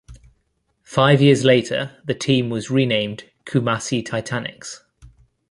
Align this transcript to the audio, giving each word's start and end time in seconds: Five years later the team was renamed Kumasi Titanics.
Five 0.81 1.21
years 1.21 1.45
later 1.45 1.95
the 2.03 2.15
team 2.15 2.49
was 2.49 2.71
renamed 2.71 3.25
Kumasi 3.45 4.03
Titanics. 4.03 4.77